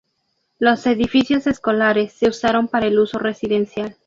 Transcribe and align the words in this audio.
Los 0.57 0.87
edificios 0.87 1.45
escolares 1.45 2.11
se 2.13 2.27
usaron 2.27 2.67
para 2.67 2.87
el 2.87 2.97
uso 2.97 3.19
residencial. 3.19 3.97